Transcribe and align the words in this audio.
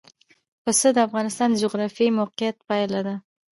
پسه 0.63 0.87
د 0.93 0.97
افغانستان 1.07 1.47
د 1.51 1.55
جغرافیایي 1.63 2.15
موقیعت 2.19 2.55
پایله 2.67 2.99
ده. 3.07 3.15